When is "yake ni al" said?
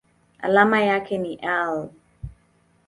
0.81-1.89